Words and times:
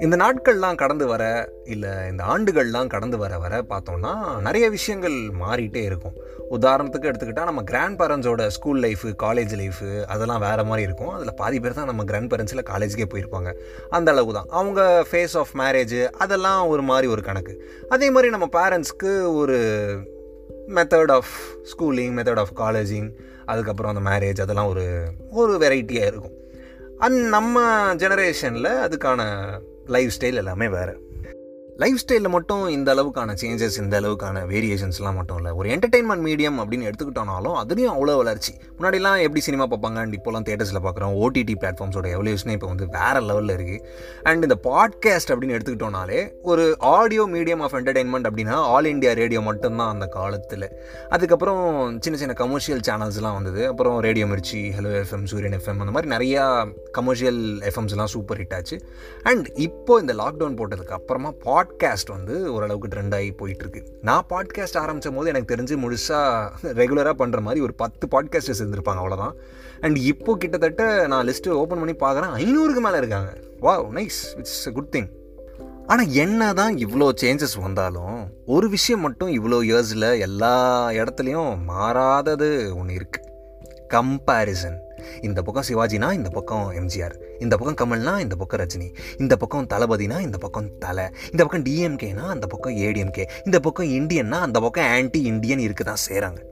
இந்த 0.00 0.16
நாட்கள்லாம் 0.16 0.74
கடந்து 0.74 1.06
வர 1.06 1.48
இல்லை 1.64 1.88
இந்த 2.10 2.24
ஆண்டுகள்லாம் 2.24 2.86
கடந்து 2.86 3.18
வர 3.18 3.38
வர 3.38 3.62
பார்த்தோம்னா 3.70 4.40
நிறைய 4.40 4.70
விஷயங்கள் 4.70 5.12
மாறிட்டே 5.12 5.76
இருக்கும். 5.76 6.12
உதாரணத்துக்கு 6.50 7.10
எடுத்துக்கிட்டால் 7.10 7.44
நம்ம 7.44 7.62
கிராண்ட் 7.62 8.00
பேரண்ட்ஸோட 8.00 8.46
ஸ்கூல் 8.46 8.80
லைஃபு 8.80 9.14
காலேஜ் 9.22 9.54
லைஃபு 9.56 10.04
அதெல்லாம் 10.04 10.40
வேறு 10.40 10.64
மாதிரி 10.64 10.82
இருக்கும். 10.82 11.08
அதில் 11.08 11.34
பாதி 11.34 11.60
பேர் 11.60 11.74
தான் 11.74 11.84
நம்ம 11.84 12.04
கிராண்ட் 12.04 12.34
பேரண்ட்ஸில் 12.34 12.68
காலேஜுக்கே 12.74 13.04
போயிருப்பாங்க. 13.14 13.52
அந்த 13.90 14.10
அளவு 14.10 14.32
தான் 14.32 14.46
அவங்க 14.48 15.06
ஃபேஸ் 15.10 15.36
ஆஃப் 15.36 15.50
மேரேஜ் 15.58 16.08
அதெல்லாம் 16.08 16.66
ஒரு 16.66 16.82
மாதிரி 16.82 17.06
ஒரு 17.06 17.22
கணக்கு. 17.22 17.68
அதே 17.88 18.10
மாதிரி 18.10 18.36
நம்ம 18.36 18.46
பேரண்ட்ஸ்க்கு 18.52 19.34
ஒரு 19.34 19.58
method 20.68 21.12
of 21.12 21.28
schooling 21.62 22.12
method 22.18 22.38
of 22.38 22.60
colleging 22.60 23.10
அதுக்கப்புறம் 23.46 23.96
அந்த 23.96 24.10
மேரேஜ் 24.10 24.40
அதெல்லாம் 24.40 24.68
ஒரு 24.68 25.10
ஒரு 25.30 25.58
வெரைட்டியாக 25.58 26.06
இருக்கும். 26.06 26.36
அண்ட் 26.98 27.28
நம்ம 27.28 27.60
ஜெனரேஷனில் 27.94 28.70
அதுக்கான 28.86 29.22
லைஃப் 29.86 30.12
ஸ்டைல் 30.18 30.34
எல்லாமே 30.34 30.68
வேறு. 30.68 31.06
லைஃப் 31.82 32.00
ஸ்டைலில் 32.02 32.28
மட்டும் 32.28 32.68
இந்த 32.68 32.88
அளவுக்கான 32.94 33.34
சேஞ்சஸ் 33.40 33.76
இந்த 33.80 34.00
அளவுக்கான 34.00 34.38
வேரியேஷன்ஸ்லாம் 34.52 35.16
மட்டும் 35.18 35.36
இல்லை. 35.36 35.50
ஒரு 35.52 35.68
என்டர்டெயின்மெண்ட் 35.74 36.24
மீடியம் 36.28 36.56
அப்படின்னு 36.62 36.86
எடுத்துக்கிட்டோனாலும் 36.88 37.56
அதுலேயும் 37.60 37.92
அவ்வளோ 37.96 38.16
வளர்ச்சி. 38.20 38.52
முன்னாடிலாம் 38.78 39.18
எப்படி 39.20 39.40
சினிமா 39.40 39.66
பார்ப்பாங்க? 39.66 39.98
அண்ட் 40.04 40.14
இப்போலாம் 40.14 40.46
தேட்டர்ஸில் 40.48 40.80
பார்க்குறோம். 40.86 41.12
ஓடிடி 41.24 41.54
பிளாட்ஃபார்ம்ஸோட 41.60 42.08
எவல்யூஷனே 42.14 42.54
இப்போ 42.56 42.66
வந்து 42.66 42.86
வேறு 42.96 43.20
லெவலில் 43.28 43.52
இருக்குது 43.58 43.84
அண்ட் 44.22 44.42
இந்த 44.42 44.56
பாட்காஸ்ட் 44.64 45.32
அப்படின்னு 45.34 45.56
எடுத்துக்கிட்டோனாலே 45.58 46.32
ஒரு 46.42 46.64
ஆடியோ 46.78 47.26
மீடியம் 47.34 47.62
ஆஃப் 47.66 47.74
என்டர்டெயின்மெண்ட் 47.74 48.28
அப்படின்னா 48.30 48.56
ஆல் 48.74 48.90
இண்டியா 48.94 49.14
ரேடியோ 49.14 49.40
மட்டும்தான் 49.40 49.92
அந்த 49.92 50.06
காலத்தில். 50.06 50.66
அதுக்கப்புறம் 51.08 51.62
சின்ன 52.00 52.18
சின்ன 52.18 52.36
கமர்ஷியல் 52.42 52.82
சேனல்ஸ்லாம் 52.90 53.38
வந்தது. 53.38 53.62
அப்புறம் 53.68 54.00
Radio 54.08 54.26
Mirchi 54.26 54.64
Hello 54.78 54.92
FM 55.04 55.24
Suryan 55.24 55.56
FM 55.60 55.82
அந்த 55.86 55.94
மாதிரி 55.98 56.12
நிறையா 56.16 56.44
கமர்ஷியல் 56.98 57.40
எஃப்எம்ஸ்லாம் 57.70 58.12
சூப்பர் 58.16 58.42
ஹிட் 58.42 58.54
ஆச்சு. 58.54 58.78
அண்ட் 59.22 59.48
இப்போ 59.68 60.00
இந்த 60.00 60.14
லாக்டவுன் 60.24 60.60
போட்டதுக்கு 60.60 60.98
அப்புறமா 61.00 61.32
பாட்காஸ்ட் 61.68 62.10
வந்து 62.10 62.52
ஓரளவுக்கு 62.52 62.88
ட்ரெண்ட் 62.88 63.14
ஆகி 63.14 63.34
போயிட்டுருக்கு. 63.38 63.80
நான் 64.02 64.26
பாட்காஸ்ட் 64.28 64.78
ஆரம்பித்த 64.78 65.10
போது 65.10 65.28
எனக்கு 65.28 65.54
தெரிஞ்சு 65.54 65.74
முழுசாக 65.82 66.48
ரெகுலராக 66.62 67.14
பண்ணுற 67.18 67.40
மாதிரி 67.40 67.60
ஒரு 67.60 67.74
பத்து 67.74 68.08
பாட்காஸ்டர்ஸ் 68.10 68.62
இருந்திருப்பாங்க 68.62 69.02
அவ்வளோதான் 69.02 69.34
அண்ட் 69.80 69.96
இப்போ 69.96 70.36
கிட்டத்தட்ட 70.36 71.06
நான் 71.06 71.28
லிஸ்ட்டு 71.28 71.48
ஓப்பன் 71.48 71.78
பண்ணி 71.78 71.94
பார்க்குறேன் 71.94 72.34
ஐநூறுக்கு 72.34 72.80
மேலே 72.80 72.96
இருக்காங்க. 72.96 73.36
Wow 73.60 73.82
nice 73.82 74.20
it's 74.36 74.68
a 74.68 74.70
good 74.70 74.92
thing 74.96 75.08
ஆனால் 75.86 76.08
என்ன 76.08 76.52
தான் 76.52 76.74
இவ்வளோ 76.76 77.08
சேஞ்சஸ் 77.20 77.60
வந்தாலும் 77.60 78.28
ஒரு 78.46 78.68
விஷயம் 78.68 79.00
மட்டும் 79.00 79.28
இவ்வளோ 79.28 79.58
இயர்ஸில் 79.70 80.18
எல்லா 80.18 80.90
இடத்துலையும் 80.90 81.64
மாறாதது 81.64 82.76
ஒன்று 82.76 82.94
இருக்குது 82.94 83.26
கம்பேரிசன் 83.94 84.78
இந்த 85.20 85.42
பக்கம் 85.42 85.66
சிவாஜினா 85.68 86.12
இந்த 86.12 86.28
பக்கம் 86.28 86.72
எம்ஜிஆர். 86.72 87.14
இந்த 87.38 87.56
பக்கம் 87.56 87.78
கமல்னா 87.82 88.20
இந்த 88.20 88.36
பக்கம் 88.36 88.60
ரஜினி. 88.60 88.94
இந்த 89.18 89.36
பக்கம் 89.36 89.66
தளபதினா 89.66 90.20
இந்த 90.20 90.38
பக்கம் 90.38 90.78
தலை. 90.78 91.04
இந்த 91.30 91.44
பக்கம் 91.44 91.62
டிஎம்கேனா 91.62 92.26
அந்த 92.26 92.46
பக்கம் 92.46 92.76
ஏடிஎம்கே 92.76 93.24
இந்த 93.44 93.60
பக்கம் 93.60 93.86
இந்தியன்னா 93.86 94.38
அந்த 94.46 94.60
பக்கம் 94.60 94.84
ஆன்டி 94.84 95.22
இந்தியன் 95.22 95.58
இருக்கு 95.58 95.84
தான் 95.84 96.04
செய்கிறாங்க 96.08 96.46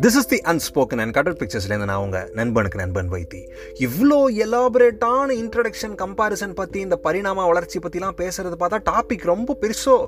this 0.00 0.16
is 0.18 0.26
the 0.26 0.40
unspoken 0.40 0.98
and 0.98 1.12
Kadal 1.12 1.32
பிக்சர்ஸ்லேருந்து 1.32 1.84
நான் 1.84 1.96
உங்கள் 1.96 2.30
நண்பனுக்கு 2.32 2.78
நண்பன் 2.78 3.10
வைத்தி. 3.10 3.40
இவ்வளோ 3.78 4.18
எலாபரேட்டான 4.44 5.28
இன்ட்ரடக்ஷன் 5.42 5.94
கம்பாரிசன் 6.02 6.54
பற்றி 6.54 6.80
இந்த 6.80 6.96
பரிணாம 6.96 7.46
வளர்ச்சி 7.46 7.78
பற்றிலாம் 7.78 8.16
பேசுகிறது 8.16 8.56
பார்த்தா 8.58 8.78
டாபிக் 8.90 9.22
ரொம்ப 9.22 9.56
பெருசோ. 9.60 10.06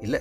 இல்லை 0.00 0.20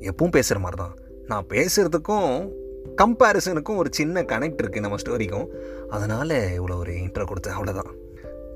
எப்பவும் 0.00 0.30
பேசுகிற 0.30 0.58
மாதிரி 0.58 0.82
தான். 0.82 0.96
நான் 1.26 1.46
பேசுகிறதுக்கும் 1.48 2.50
கம்பேரிசனுக்கும் 2.96 3.76
ஒரு 3.76 3.90
சின்ன 3.92 4.22
கனெக்ட் 4.22 4.62
இருக்குது 4.62 4.80
நம்ம 4.80 4.96
ஸ்டோரிக்கும் 4.96 5.48
அதனால் 5.90 6.30
இவ்வளோ 6.30 6.76
ஒரு 6.76 6.92
இன்ட்ரோ 6.92 7.26
கொடுத்தேன் 7.30 7.56
அவ்வளோதான் 7.58 8.08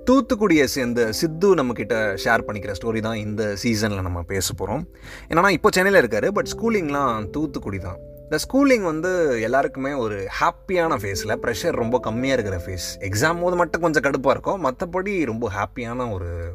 தூத்துக்குடியை 0.08 0.64
சேர்ந்த 0.64 1.12
சித்து 1.12 1.54
நம்மக்கிட்ட 1.54 2.16
ஷேர் 2.24 2.44
பண்ணிக்கிற 2.46 2.70
ஸ்டோரி 2.70 3.00
தான் 3.00 3.16
இந்த 3.16 3.56
சீசனில் 3.56 4.02
நம்ம 4.02 4.22
பேச 4.22 4.52
போகிறோம் 4.52 4.88
என்னன்னா 5.28 5.48
இப்போ 5.48 5.68
சென்னையில் 5.70 5.98
இருக்கார் 5.98 6.32
பட் 6.32 6.50
ஸ்கூலிங்லாம் 6.54 7.30
தூத்துக்குடி 7.30 7.78
தான். 7.78 7.98
இந்த 8.24 8.38
ஸ்கூலிங் 8.44 8.82
வந்து 8.82 9.40
எல்லாருக்குமே 9.40 9.92
ஒரு 9.92 10.26
ஹாப்பியான 10.40 10.98
ஃபேஸில் 11.02 11.40
ப்ரெஷர் 11.42 11.70
ரொம்ப 11.70 12.00
கம்மியாக 12.04 12.32
இருக்கிற 12.32 12.56
ஃபேஸ் 12.66 12.88
எக்ஸாம் 13.00 13.40
போது 13.40 13.56
மட்டும் 13.56 13.80
கொஞ்சம் 13.80 14.02
கடுப்பாக 14.02 14.30
இருக்கும். 14.30 14.64
மற்றபடி 14.66 15.24
ரொம்ப 15.24 15.50
ஹாப்பியான 15.50 16.12
ஒரு 16.12 16.54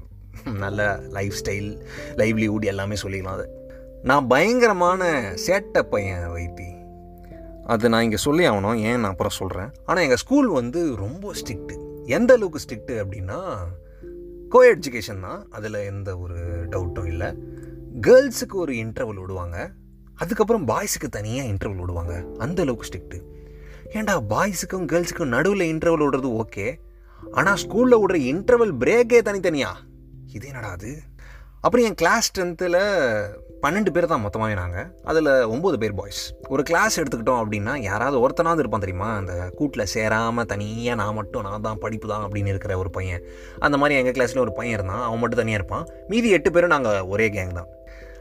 நல்ல 0.54 1.00
லைஃப் 1.12 1.38
ஸ்டைல் 1.44 1.82
லைவ்லிஹுட் 2.16 2.62
எல்லாமே 2.62 2.96
சொல்லிக்கலாம் 3.04 3.38
அது. 3.40 3.48
நான் 4.04 4.28
பயங்கரமான 4.28 5.32
சேட்டை 5.48 5.82
பையன் 5.82 6.28
வைத்தி. 6.28 6.79
அது 7.74 7.90
நான் 7.90 8.06
இங்கே 8.08 8.20
சொல்லி 8.26 8.44
ஆகணும் 8.48 8.78
ஏன் 8.90 9.00
நான் 9.00 9.12
அப்புறம் 9.12 9.38
சொல்கிறேன் 9.38 9.70
ஆனால் 9.86 10.04
எங்கள் 10.04 10.22
ஸ்கூல் 10.24 10.48
வந்து 10.60 10.82
ரொம்ப 10.96 11.34
ஸ்ட்ரிக்ட்டு 11.40 11.76
எந்த 12.18 12.32
அளவுக்கு 12.34 12.62
ஸ்ட்ரிக்ட்டு 12.66 12.94
அப்படின்னா 13.02 13.40
கோ 14.54 14.60
எஜுகேஷன் 14.74 15.20
தான். 15.22 15.42
அதில் 15.52 15.78
எந்த 15.92 16.10
ஒரு 16.18 16.38
டவுட்டும் 16.70 17.06
இல்லை. 17.06 17.28
கேர்ள்ஸுக்கு 18.08 18.56
ஒரு 18.56 18.74
இன்டர்வல் 18.74 19.20
விடுவாங்க. 19.20 19.58
அதுக்கப்புறம் 20.16 20.68
பாய்ஸுக்கு 20.68 21.10
தனியாக 21.10 21.50
இன்டர்வல் 21.50 21.84
விடுவாங்க. 21.84 22.14
அந்த 22.38 22.62
அளவுக்கு 22.62 22.88
ஸ்ட்ரிக்ட்டு 22.90 23.20
ஏன்டா 23.94 24.16
பாய்ஸுக்கும் 24.30 24.88
கேர்ள்ஸுக்கும் 24.92 25.34
நடுவில் 25.36 25.70
இன்டர்வல் 25.74 26.06
விடுறது 26.06 26.32
ஓகே 26.42 26.68
ஆனால் 27.32 27.56
ஸ்கூலில் 27.56 28.02
விடுற 28.02 28.18
இன்டர்வல் 28.32 28.74
பிரேக்கே 28.80 29.20
தனித்தனியா? 29.30 29.72
இது 30.34 30.48
என்னடா 30.48 30.72
அது? 30.72 30.92
அப்புறம் 31.62 31.86
என் 31.86 32.00
கிளாஸ் 32.02 32.28
ஸ்ட்ரென்த்தில் 32.30 32.82
பன்னெண்டு 33.64 33.92
பேர் 33.96 34.06
தான் 34.12 34.22
மொத்தமாகவே 34.24 34.54
நாங்கள் 34.60 34.86
அதில் 35.10 35.30
ஒம்பது 35.54 35.78
பேர் 35.82 35.96
பாய்ஸ் 35.98 36.22
ஒரு 36.48 36.64
கிளாஸ் 36.64 36.98
எடுத்துக்கிட்டோம் 37.00 37.42
அப்படின்னா 37.44 37.74
யாராவது 37.88 38.18
ஒருத்தனாவது 38.26 38.62
இருப்பான் 38.64 38.84
தெரியுமா? 38.84 39.10
அந்த 39.20 39.34
கூட்டில் 39.58 39.90
சேராமல் 39.94 40.48
தனியாக 40.52 41.00
நான் 41.02 41.18
மட்டும் 41.18 41.46
நான் 41.48 41.66
தான் 41.66 41.82
படிப்பு 41.84 42.08
தான் 42.08 42.24
அப்படின்னு 42.26 42.52
இருக்கிற 42.54 42.78
ஒரு 42.78 42.90
பையன். 42.98 43.24
அந்த 43.60 43.78
மாதிரி 43.78 43.98
எங்கள் 44.00 44.16
கிளாஸில் 44.18 44.44
ஒரு 44.46 44.54
பையன் 44.60 44.76
இருந்தான். 44.78 45.04
அவன் 45.08 45.22
மட்டும் 45.24 45.42
தனியாக 45.42 45.60
இருப்பான். 45.62 45.86
மீதி 46.12 46.30
எட்டு 46.38 46.52
பேரும் 46.52 46.74
நாங்கள் 46.76 47.08
ஒரே 47.14 47.28
கேங் 47.36 47.54
தான். 47.60 47.70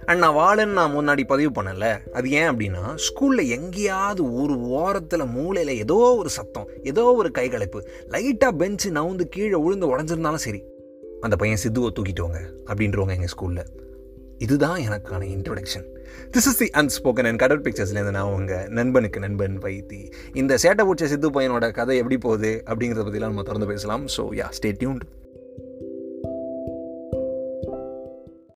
அண்ட் 0.08 0.22
நான் 0.24 0.36
வாழன்னு 0.40 0.78
நான் 0.80 0.94
முன்னாடி 0.98 1.24
பதிவு 1.32 1.50
பண்ணல. 1.58 1.86
அது 2.18 2.28
ஏன் 2.38 2.48
அப்படின்னா 2.50 2.84
ஸ்கூலில் 3.08 3.50
எங்கேயாவது 3.56 4.22
ஒரு 4.42 4.56
ஓரத்தில் 4.82 5.26
மூளையில் 5.36 5.74
ஏதோ 5.84 5.98
ஒரு 6.20 6.32
சத்தம் 6.38 6.70
ஏதோ 6.92 7.04
ஒரு 7.20 7.30
கைகலைப்பு 7.40 7.80
லைட்டாக 8.14 8.52
பெஞ்சு 8.62 8.90
நவுந்து 8.98 9.26
கீழே 9.36 9.58
விழுந்து 9.64 9.92
உடஞ்சிருந்தாலும் 9.94 10.46
சரி 10.46 10.62
அந்த 11.26 11.36
பையன் 11.36 11.62
சித்துவை 11.64 11.90
தூக்கிட்டுவாங்க 11.98 12.40
அப்படின்றவங்க 12.70 13.14
எங்கள் 13.18 13.34
ஸ்கூலில் 13.34 13.64
இதுதான் 14.38 14.80
எனக்கான 14.86 15.22
introduction 15.36 15.86
this 16.34 16.48
is 16.50 16.58
the 16.62 16.68
unspoken 16.80 17.28
and 17.30 17.40
Kadal 17.42 17.62
பிக்சர்ஸ்லேருந்து 17.62 18.16
நான் 18.18 18.32
உங்கள் 18.36 18.68
நண்பனுக்கு 18.78 19.20
நண்பன் 19.20 19.58
வைத்தி. 19.58 20.00
இந்த 20.34 20.58
சேட்டை 20.62 20.84
பூச்ச 20.88 21.04
சித்து 21.12 21.30
பையனோட 21.30 21.66
கதை 21.72 21.96
எப்படி 21.96 22.18
போகுது 22.18 22.52
அப்படிங்கிறத 22.66 23.04
பற்றிலாம் 23.08 23.32
நம்ம 23.32 23.42
தொடர்ந்து 23.42 23.70
பேசலாம். 23.72 24.04
So 24.16 24.24
yeah 24.40 24.48
stay 24.58 24.72
tuned 24.82 25.04